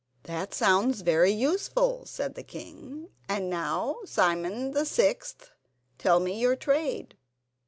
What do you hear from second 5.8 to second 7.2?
tell me your trade."